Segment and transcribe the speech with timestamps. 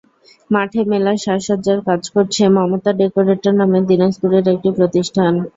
[0.49, 5.33] মাঠে মেলার সাজসজ্জার কাজ করছে মমতা ডেকোরেটর নামের দিনাজপুরের একটি প্রতিষ্ঠান।